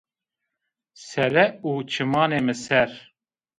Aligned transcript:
Sere 1.05 1.45
û 1.69 1.71
çimanê 1.91 2.39
mi 2.45 2.55
ser 2.63 2.91